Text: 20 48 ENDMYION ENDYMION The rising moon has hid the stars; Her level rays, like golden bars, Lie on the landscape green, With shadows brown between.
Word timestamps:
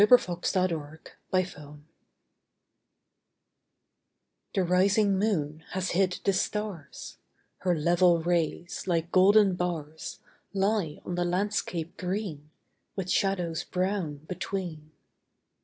20 0.03 0.17
48 0.17 0.55
ENDMYION 0.55 0.99
ENDYMION 1.31 1.85
The 4.55 4.63
rising 4.63 5.19
moon 5.19 5.63
has 5.73 5.91
hid 5.91 6.19
the 6.25 6.33
stars; 6.33 7.19
Her 7.59 7.75
level 7.77 8.17
rays, 8.23 8.87
like 8.87 9.11
golden 9.11 9.53
bars, 9.53 10.17
Lie 10.55 10.97
on 11.05 11.13
the 11.13 11.23
landscape 11.23 11.97
green, 11.97 12.49
With 12.95 13.11
shadows 13.11 13.63
brown 13.63 14.25
between. 14.27 14.89